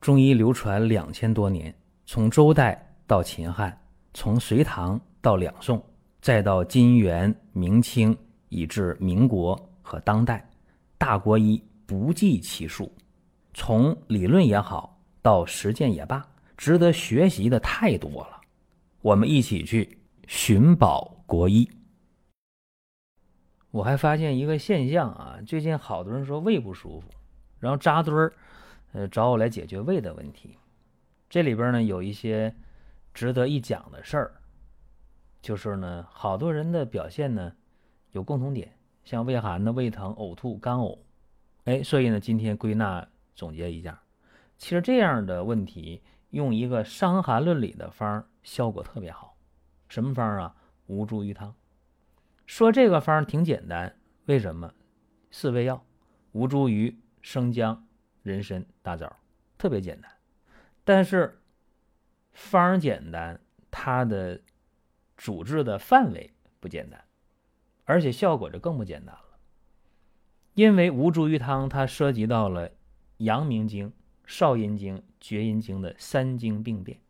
[0.00, 1.74] 中医流传两千多年，
[2.06, 3.78] 从周代到秦汉，
[4.14, 5.82] 从隋唐到两宋，
[6.22, 8.16] 再到金元明清，
[8.48, 10.48] 以至民国和当代，
[10.96, 12.90] 大国医不计其数。
[13.52, 16.26] 从理论也好，到实践也罢，
[16.56, 18.40] 值得学习的太多了。
[19.02, 21.68] 我们一起去寻宝国医。
[23.70, 27.06] 我还发现一个现象啊，最近好多人说胃不舒服，
[27.58, 28.32] 然后扎堆儿。
[28.92, 30.56] 呃，找我来解决胃的问题，
[31.28, 32.54] 这里边呢有一些
[33.14, 34.40] 值得一讲的事儿，
[35.40, 37.52] 就是呢，好多人的表现呢
[38.10, 40.98] 有共同点，像胃寒的、胃疼、呕吐、干呕，
[41.64, 44.02] 哎，所以呢，今天归纳总结一下，
[44.58, 49.36] 其实这样的问题用一个《伤寒论》里的方效果特别好，
[49.88, 50.54] 什么方啊？
[50.86, 51.54] 吴茱萸汤。
[52.44, 53.94] 说这个方挺简单，
[54.26, 54.74] 为什么？
[55.30, 55.86] 四味药：
[56.32, 57.86] 吴茱萸、生姜。
[58.30, 59.14] 人参、大枣，
[59.58, 60.10] 特别简单，
[60.84, 61.40] 但是
[62.32, 64.40] 方简单，它的
[65.16, 67.04] 主治的范围不简单，
[67.84, 69.24] 而且效果就更不简单了。
[70.54, 72.70] 因为吴茱萸汤它涉及到了
[73.18, 73.92] 阳明经、
[74.24, 77.00] 少阴经、厥阴经的三经病变。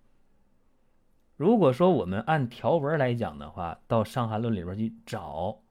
[1.37, 5.63] 如果说我们按条文来讲的话，到《伤寒论》里边去找，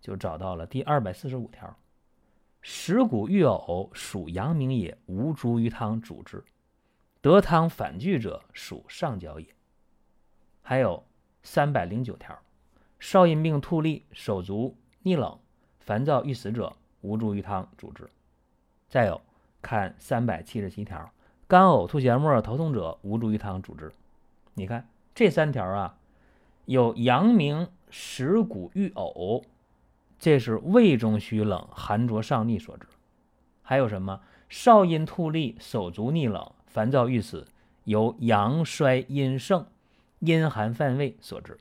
[0.00, 1.74] 就找到了第二百四十五条。
[2.62, 6.44] 食谷欲呕，属阳明也，无茱萸汤主之。
[7.22, 9.46] 得汤反拒者，属上焦也。
[10.62, 11.04] 还有
[11.42, 12.38] 三百零九条，
[12.98, 15.38] 少阴病吐利，手足逆冷，
[15.78, 18.08] 烦躁欲死者，无茱萸汤主之。
[18.88, 19.20] 再有
[19.62, 21.10] 看三百七十七条，
[21.48, 23.92] 干呕吐涎沫，头痛者，无茱萸汤主之。
[24.54, 25.98] 你看这三条啊，
[26.66, 29.44] 有阳明食谷欲呕。
[30.20, 32.86] 这是胃中虚冷、寒浊上逆所致，
[33.62, 37.48] 还有什么少阴吐利、手足逆冷、烦躁欲死，
[37.84, 39.66] 由阳衰阴盛、
[40.18, 41.58] 阴寒犯胃所致。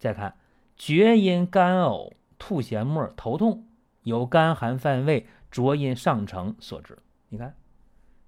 [0.00, 0.36] 再看
[0.76, 3.64] 厥阴干呕、吐涎沫、头痛，
[4.02, 6.98] 由干寒犯胃、浊阴上乘所致。
[7.28, 7.54] 你看，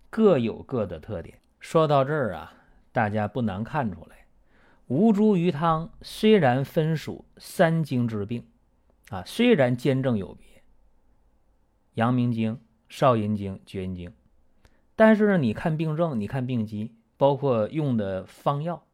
[0.08, 1.36] 各有各的特点。
[1.58, 2.52] 说到这儿啊，
[2.92, 4.26] 大家不难看出来，
[4.86, 8.46] 吴茱萸汤虽然分属三经之病。
[9.12, 10.62] 啊，虽然兼证有别，
[11.96, 12.58] 阳明经、
[12.88, 14.10] 少阴经、厥阴经，
[14.96, 18.86] 但是呢，你看病症，你看病机，包括用的方药，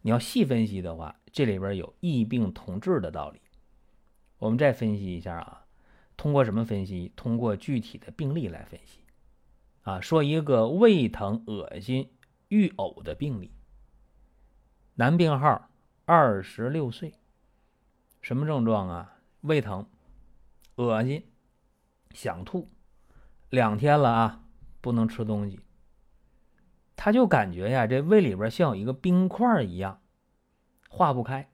[0.00, 3.42] 你要细分析的话，这里边有异病同治的道理。
[4.38, 5.66] 我们再分析一下啊，
[6.16, 7.12] 通过什么分析？
[7.14, 9.00] 通过具体的病例来分析。
[9.82, 12.10] 啊，说一个胃疼、恶心、
[12.48, 13.52] 欲呕的病例，
[14.94, 15.68] 男病号，
[16.06, 17.12] 二十六岁，
[18.22, 19.12] 什么症状啊？
[19.46, 19.88] 胃疼、
[20.74, 21.30] 恶心、
[22.10, 22.68] 想吐，
[23.50, 24.44] 两天了啊，
[24.80, 25.60] 不能吃东西。
[26.96, 30.00] 他就感觉呀，这胃里边像有一个冰块一样，
[30.88, 31.50] 化不开，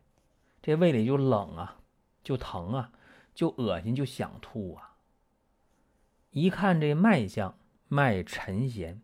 [0.62, 1.80] 这胃里就冷啊，
[2.22, 2.92] 就疼啊，
[3.34, 4.96] 就恶心，就想吐啊。
[6.30, 7.58] 一看这脉象，
[7.88, 9.02] 脉沉弦，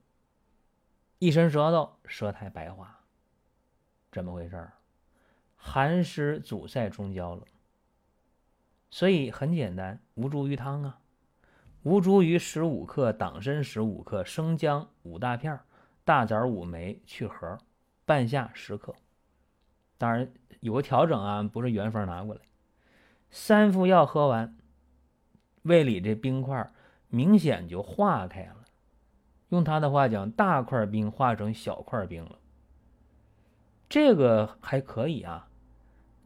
[1.19, 3.00] 一伸舌头，舌苔白滑，
[4.10, 4.71] 怎么回事？
[5.56, 7.44] 寒湿阻塞中焦了。
[8.91, 10.99] 所以很简单，吴茱萸汤啊，
[11.82, 15.60] 吴茱萸十五克，党参十五克，生姜五大片，
[16.04, 17.59] 大枣五枚去核，
[18.06, 18.94] 半夏十克。
[19.98, 22.41] 当然有个调整啊，不是原方拿过来。
[23.31, 24.56] 三副药喝完，
[25.62, 26.72] 胃里这冰块
[27.09, 28.65] 明显就化开了。
[29.50, 32.38] 用他的话讲，大块冰化成小块冰了。
[33.88, 35.48] 这个还可以啊。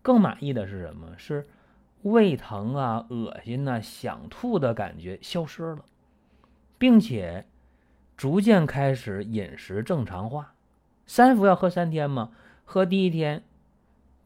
[0.00, 1.18] 更满意的是什么？
[1.18, 1.48] 是。
[2.02, 5.84] 胃疼啊、恶心呐、想吐的感觉消失了，
[6.78, 7.46] 并且
[8.16, 10.54] 逐渐开始饮食正常化。
[11.06, 12.32] 三服要喝三天吗？
[12.64, 13.44] 喝第一天、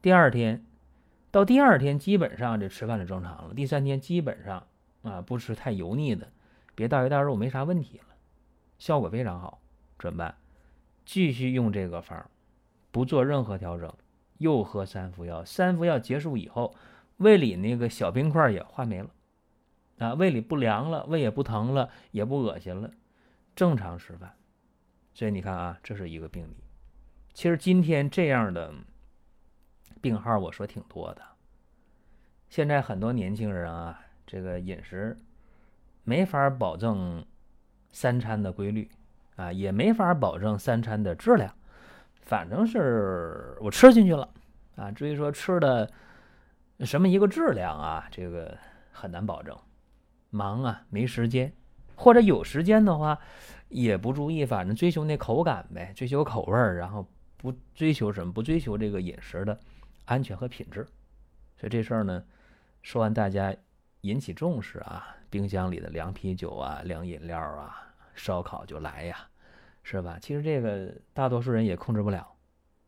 [0.01, 0.65] 第二天，
[1.31, 3.55] 到第二天基本上这吃饭就正常了。
[3.55, 4.67] 第三天基本上
[5.03, 6.29] 啊不吃太油腻的，
[6.75, 8.15] 别大鱼大肉，没啥问题了，
[8.79, 9.61] 效果非常好。
[9.99, 10.35] 怎么办？
[11.05, 12.31] 继续用这个方，
[12.91, 13.93] 不做任何调整，
[14.39, 15.45] 又喝三服药。
[15.45, 16.75] 三服药结束以后。
[17.19, 19.09] 胃里那个小冰块也化没了，
[19.99, 22.91] 啊，胃里不凉了，胃也不疼了，也不恶心了，
[23.55, 24.35] 正常吃饭。
[25.15, 26.57] 所以你看啊，这是一个病例。
[27.33, 28.71] 其实今天这样的
[30.03, 31.23] 病号，我说挺多的。
[32.51, 35.17] 现在很多年轻人啊，这个饮食
[36.05, 37.25] 没法保证
[37.93, 38.91] 三餐的规律
[39.37, 41.51] 啊，也没法保证三餐的质量。
[42.21, 44.29] 反正是我吃进去了
[44.77, 45.91] 啊，至于说吃的。
[46.81, 48.07] 什么一个质量啊？
[48.11, 48.57] 这个
[48.93, 49.57] 很难保证，
[50.31, 51.53] 忙啊，没时间，
[51.95, 53.19] 或者有时间的话，
[53.69, 59.59] 也不注意，反正追求那口感呗，追求口味儿，然后不追求什么，不追求这个饮食的
[60.05, 60.87] 安全和品质。
[61.57, 62.23] 所以这事儿呢，
[62.83, 63.55] 说完大家
[64.03, 69.27] 引起重视啊，冰箱里的凉啤酒啊、凉饮料啊、烧烤就来呀，
[69.83, 70.19] 是吧？
[70.21, 72.31] 其实这个大多数人也控制不了。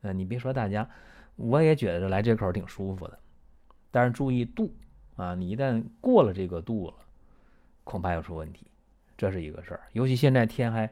[0.03, 0.89] 呃，你别说大家，
[1.37, 3.19] 我也觉得来这口挺舒服的，
[3.99, 4.73] 但是注意度
[5.17, 6.95] 啊，你一旦过了这个度了。
[7.83, 8.71] 恐怕要出问题，
[9.17, 9.89] 这是一个事儿。
[9.93, 10.89] 尤其现在天还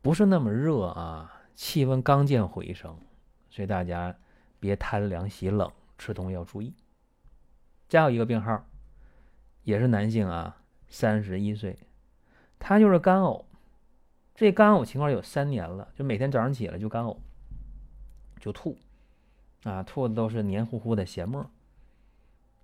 [0.00, 2.98] 不是那么热啊，气温刚见回升，
[3.50, 4.16] 所以大家
[4.58, 6.72] 别贪凉喜冷，吃东西要注意。
[7.86, 8.64] 再有一个病号，
[9.64, 11.78] 也是男性啊，三十一岁，
[12.58, 13.44] 他就是干呕。
[14.34, 17.18] 这干呕情况有三年了，就每天早上起来就干呕，
[18.40, 18.78] 就吐，
[19.64, 21.50] 啊，吐的都是黏糊糊的咸沫，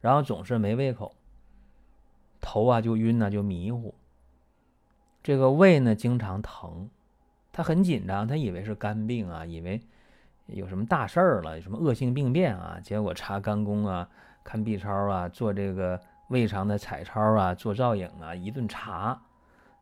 [0.05, 1.15] 然后总是没胃口。
[2.43, 3.95] 头啊就晕呐，就迷糊。
[5.23, 6.91] 这个胃呢经常疼，
[7.51, 9.81] 他很紧张，他以为是肝病啊，以为
[10.45, 12.79] 有什么大事儿了，有什么恶性病变啊。
[12.85, 14.06] 结果查肝功啊，
[14.45, 15.99] 看 B 超啊，做这个
[16.29, 19.23] 胃肠的彩超啊，做造影啊，一顿查，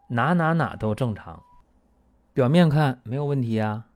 [0.06, 1.42] 哪哪哪都正常，
[2.32, 3.86] 表面看没有问题啊。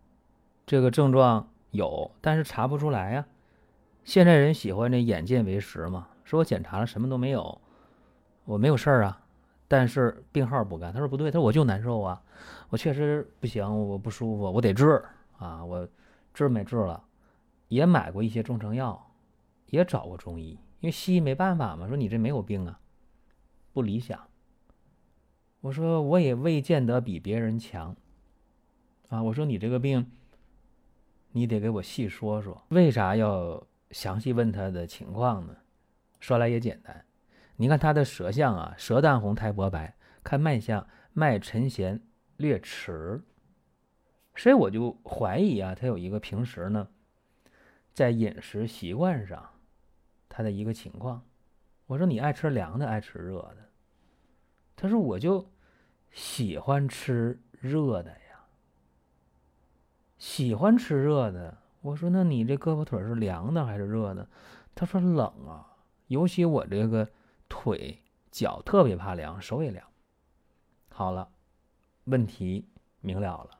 [0.66, 3.26] 这个症状有，但是查不出来呀。
[4.02, 7.58] 现在人喜欢这眼见为实嘛，说我检查了什么都没有。
[8.44, 9.24] 我没有事儿啊，
[9.66, 10.92] 但是病号不干。
[10.92, 12.22] 他说不对，他说我就难受啊，
[12.68, 15.02] 我确实不行，我不舒服，我得治
[15.38, 15.64] 啊。
[15.64, 15.88] 我
[16.32, 17.02] 治没治了，
[17.68, 19.10] 也买过一些中成药，
[19.66, 20.50] 也找过中医，
[20.80, 22.78] 因为西医没办法嘛，说你这没有病啊，
[23.72, 24.20] 不理想。
[25.62, 27.96] 我说我也未见得比别人强
[29.08, 29.20] 啊。
[29.22, 30.08] 我说你这个病，
[31.32, 35.56] 你得给我细说说，为啥要详细问他的情况呢？
[36.26, 37.04] 说来也简单。
[37.54, 39.94] 你看他的舌象啊，舌淡红，苔薄白。
[40.24, 42.02] 看脉象，脉沉弦，
[42.36, 43.22] 略迟。
[44.34, 46.88] 所以我就怀疑啊，他有一个平时呢，
[47.92, 49.50] 在饮食习惯上，
[50.28, 51.22] 他的一个情况。
[51.86, 53.58] 我说你爱吃凉的，爱吃热的。
[54.74, 55.48] 他说我就
[56.10, 58.46] 喜欢吃热的呀，
[60.18, 61.56] 喜欢吃热的。
[61.82, 64.28] 我说那你这胳膊腿是凉的还是热的？
[64.74, 65.75] 他说冷啊，
[66.08, 67.08] 尤其我这个。
[67.48, 69.86] 腿脚特别怕凉，手也凉。
[70.88, 71.28] 好了，
[72.06, 72.66] 问题
[73.00, 73.50] 明了了，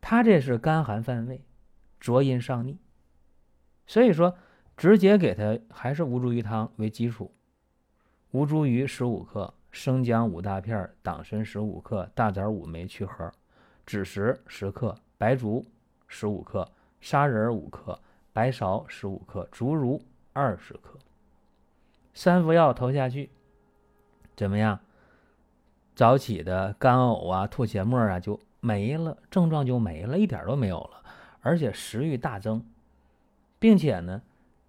[0.00, 1.44] 他这是肝寒犯胃，
[1.98, 2.78] 浊阴上逆，
[3.88, 4.38] 所以说
[4.76, 7.34] 直接给他还是吴茱萸汤为基础，
[8.30, 13.32] 吴茱萸十五克，生姜五大片，党参十五克，大枣五枚去核，
[13.84, 15.66] 枳实十克，白术
[16.06, 16.70] 十五克，
[17.00, 18.00] 砂仁五克，
[18.32, 20.00] 白芍十五克，竹茹
[20.32, 20.96] 二十克。
[22.14, 23.30] 三服药投下去，
[24.36, 24.80] 怎么样？
[25.94, 31.02] 早起的干呕啊、吐血沫啊就没了，症状就没了，一点都没有了，
[31.42, 32.64] 而且食欲大增，
[33.58, 34.22] 并且呢，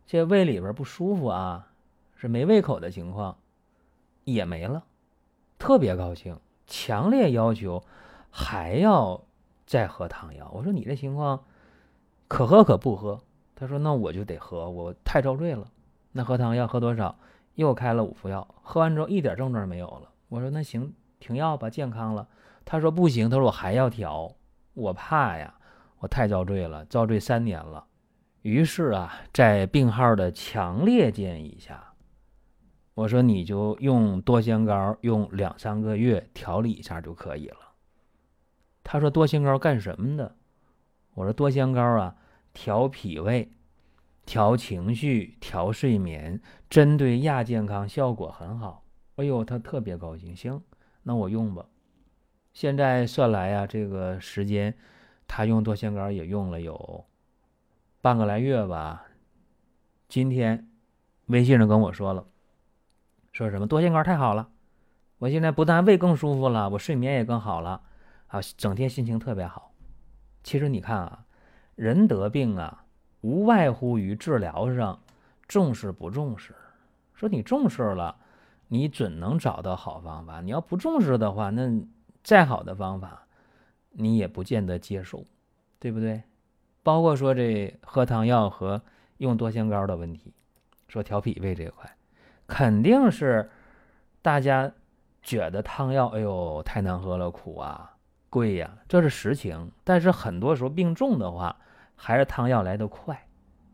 [0.06, 1.72] 这胃里边不舒服啊，
[2.16, 3.38] 是没胃口的情况
[4.26, 4.84] 也没了，
[5.58, 6.38] 特别高兴，
[6.68, 7.84] 强烈要求
[8.30, 9.24] 还要
[9.66, 10.52] 再喝汤药。
[10.54, 11.46] 我说你这情况
[12.28, 13.22] 可喝可不喝？
[13.56, 15.72] 他说那我就得喝，我太遭罪了。
[16.12, 17.16] 那喝汤药喝多少？
[17.56, 20.10] 又开了五副药，喝完之后一点症状没有了。
[20.30, 22.28] 我说那行，停药吧，健康了。
[22.66, 24.36] 他说不行，他说我还要调，
[24.74, 25.54] 我怕呀，
[26.00, 27.86] 我太遭罪了，遭罪三年了。
[28.42, 31.94] 于是啊，在病号的强烈建议下，
[32.94, 37.58] 我说你就用多香膏，用两三个月调理一下就可以了。
[38.84, 40.36] 他说多香膏干什么的？
[41.14, 42.16] 我说多香膏啊，
[42.54, 43.52] 调脾胃。
[44.26, 48.86] 调情绪、调睡眠，针对亚健康效果很好。
[49.16, 50.36] 哎呦，他特别高兴。
[50.36, 50.62] 行，
[51.04, 51.66] 那我用吧。
[52.54, 54.76] 现在算来呀，这个时间，
[55.28, 57.06] 他用多腺膏也用了有
[58.02, 59.06] 半个来月吧。
[60.08, 60.70] 今天
[61.26, 62.26] 微信上跟我说了，
[63.32, 64.50] 说什么多腺膏太好了，
[65.18, 67.82] 我现在不但胃更舒服了，我睡眠也更好了，
[68.28, 69.74] 啊，整天心情特别好。
[70.44, 71.26] 其实你看啊，
[71.76, 72.83] 人得病啊。
[73.24, 75.00] 无外乎于治疗上
[75.48, 76.54] 重视不重视。
[77.14, 78.18] 说你重视了，
[78.68, 81.82] 你准能找到好方法；你要不重视的话，那
[82.22, 83.26] 再好的方法，
[83.92, 85.24] 你也不见得接受，
[85.80, 86.22] 对不对？
[86.84, 88.82] 包括说这喝汤药和
[89.20, 90.34] 用多香膏的问题，
[90.90, 91.90] 说调脾胃这块，
[92.46, 93.50] 肯定是
[94.22, 94.70] 大家
[95.22, 97.96] 觉得汤药，哎呦，太难喝了，苦啊，
[98.30, 99.72] 贵呀，这是实情。
[99.86, 101.56] 但是很多时候病重的话。
[101.96, 103.28] 还是汤药来得快，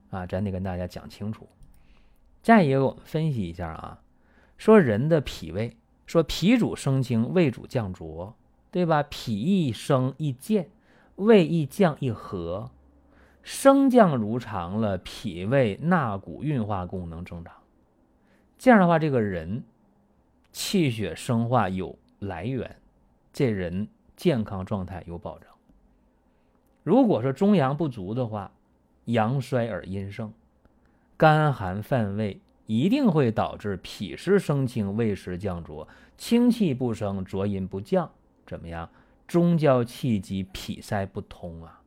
[0.10, 1.48] 啊，咱得跟大家讲清楚。
[2.42, 4.02] 再一个，我们分析一下啊，
[4.58, 8.36] 说人的脾胃，说脾主升清，胃主降浊，
[8.72, 9.04] 对吧？
[9.04, 10.70] 脾一升一健，
[11.16, 12.72] 胃一降一和，
[13.44, 17.54] 升降如常了，脾胃纳谷运化功能正常。
[18.58, 19.64] 这样的话，这个人
[20.52, 22.78] 气血生化有来源，
[23.34, 25.49] 这人健康状态有保障。
[26.84, 28.52] 如果说中阳不足的话，
[29.06, 30.32] 阳衰而阴盛，
[31.18, 38.10] 肝寒犯胃，一定会导致脾湿生清，胃湿降浊，清气不生，浊阴不降。
[38.46, 38.90] 怎么样？
[39.28, 41.82] 中焦气机，脾塞不通啊！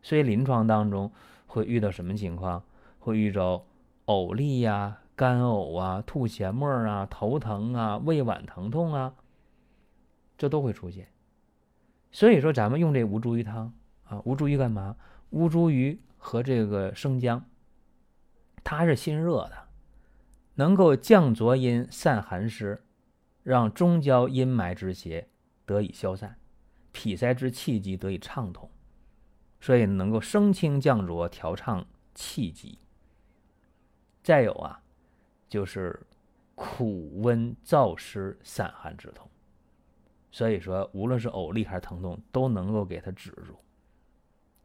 [0.00, 1.12] 所以临床当中
[1.46, 2.62] 会遇到什么情况？
[2.98, 3.64] 会遇着
[4.06, 9.14] 呕利呀、干呕啊、吐涎沫啊、头疼啊、胃脘疼痛啊，
[10.38, 11.08] 这都会出现。
[12.10, 13.74] 所以说，咱们用这吴茱萸汤
[14.12, 14.94] 啊，吴茱萸干嘛？
[15.30, 17.42] 吴茱萸和这个生姜，
[18.62, 19.68] 它是辛热的，
[20.56, 22.84] 能够降浊阴、散寒湿，
[23.42, 25.28] 让中焦阴霾之邪。
[25.64, 26.36] 得以消散，
[26.90, 28.68] 脾塞之气机得以畅通，
[29.60, 32.78] 所以能够升清降浊，调畅气机。
[34.22, 34.82] 再有啊，
[35.48, 36.04] 就是
[36.54, 39.30] 苦温燥湿散寒止痛，
[40.30, 43.56] 所以说无论是呕利还是疼痛，都能够给它止住。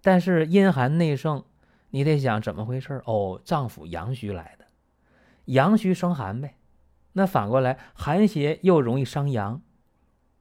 [0.08, 1.44] 但是阴寒内盛，
[1.90, 4.66] 你得想怎么回事哦，脏腑阳虚来的，
[5.48, 6.56] 阳虚生寒呗。
[7.12, 9.62] 那反过来，寒邪又容易伤阳。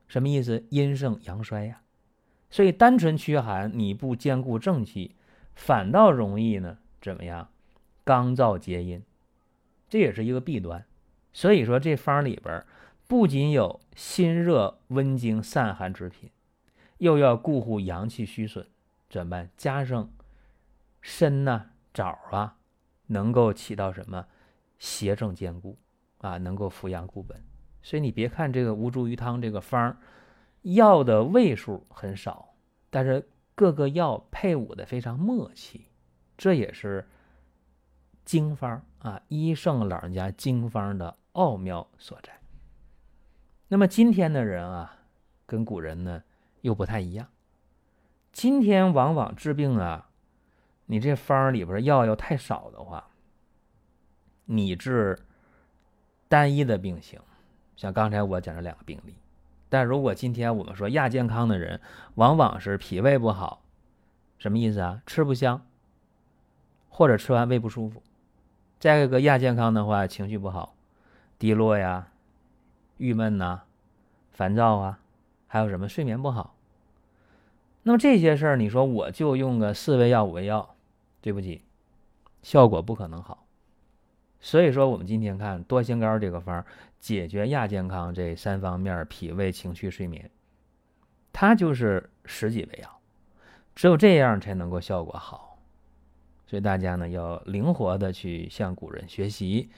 [0.06, 0.64] 什么意思？
[0.70, 1.80] 阴盛阳衰呀，
[2.48, 5.16] 所以单纯驱寒你不兼顾正气，
[5.56, 6.78] 反倒容易呢？
[7.00, 7.48] 怎么样？
[8.04, 9.02] 刚燥结阴，
[9.88, 10.86] 这也是一个弊端。
[11.32, 12.64] 所以说这方里边
[13.08, 16.30] 不仅有心热温经散寒之品，
[16.98, 18.64] 又要顾护阳气虚损，
[19.08, 19.50] 怎么办？
[19.56, 20.10] 加上
[21.02, 22.56] 参呐、枣啊，
[23.06, 24.26] 能够起到什么？
[24.78, 25.78] 邪正兼顾
[26.18, 27.42] 啊，能够扶阳固本。
[27.82, 29.96] 所以你别看这个吴茱萸汤这个方
[30.62, 32.54] 药的味数很少，
[32.90, 35.86] 但是各个药配伍的非常默契，
[36.36, 37.08] 这也是
[38.24, 42.32] 经方啊，医圣老人家经方的奥妙所在。
[43.68, 44.98] 那么今天的人啊，
[45.46, 46.22] 跟古人呢
[46.60, 47.26] 又不太一样，
[48.36, 50.10] 今天往往治病啊，
[50.84, 53.08] 你这方里边药要太少的话，
[54.44, 55.18] 你治
[56.28, 57.18] 单一的病型。
[57.76, 59.14] 像刚才我讲的两个病例，
[59.70, 61.80] 但如果今天我们说亚健康的人，
[62.16, 63.62] 往往是脾胃不好，
[64.36, 65.00] 什么意思啊？
[65.06, 65.66] 吃不香，
[66.90, 68.02] 或者吃完胃不舒服。
[68.78, 70.76] 再一个亚健康的话，情绪不好，
[71.38, 72.08] 低落呀、
[72.98, 73.62] 郁闷呐、
[74.30, 74.98] 烦躁啊，
[75.46, 76.52] 还有什么睡眠不好。
[77.86, 80.74] 那么这些事儿，你说我就用个四味药、五味药，
[81.20, 81.62] 对不起，
[82.42, 83.46] 效果不可能好。
[84.40, 86.66] 所以说，我们今天看多香膏这个方儿，
[86.98, 90.28] 解决亚健康这三方面：脾胃、情绪、睡眠，
[91.32, 92.98] 它就是十几味药，
[93.76, 95.56] 只有这样才能够效果好。
[96.44, 99.70] 所以大家呢要灵活的去向古人学习，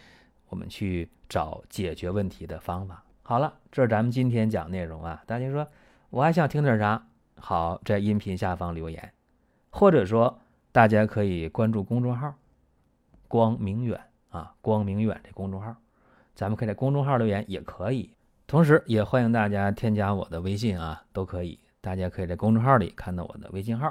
[0.48, 3.04] 我们去找解决问题的方法。
[3.22, 5.22] 好了，这是咱们今天讲内容啊。
[5.26, 5.68] 大家说
[6.08, 7.06] 我还想听点啥？
[7.40, 9.12] 好，在音频下方留言，
[9.70, 10.38] 或者说
[10.72, 12.34] 大家可以关注公众号
[13.28, 14.00] “光明远”。
[14.30, 15.74] 啊，光明远这公众号，
[16.34, 18.12] 咱们可以在公众号留言也可以，
[18.46, 21.58] 同时也欢迎大家添加我的微信啊，都可以。
[21.80, 23.90] 大家可以在公众号里看到我的微信号，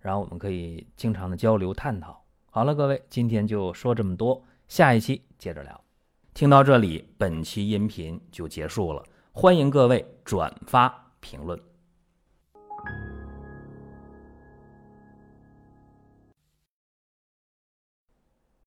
[0.00, 2.22] 然后我们可以经常的交流探讨。
[2.50, 5.80] 好了，各位，今天就说这么多，下一期接着聊。
[6.34, 9.02] 听到这里，本期音频就结束了，
[9.32, 11.58] 欢迎各位转发评论。